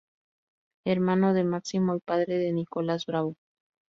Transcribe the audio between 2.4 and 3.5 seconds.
Nicolás Bravo.